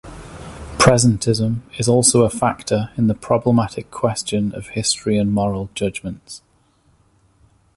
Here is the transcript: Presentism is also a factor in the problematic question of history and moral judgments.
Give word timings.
Presentism 0.79 1.61
is 1.77 1.87
also 1.87 2.23
a 2.23 2.29
factor 2.31 2.89
in 2.97 3.05
the 3.05 3.13
problematic 3.13 3.91
question 3.91 4.51
of 4.55 4.69
history 4.69 5.15
and 5.15 5.31
moral 5.31 5.69
judgments. 5.75 6.41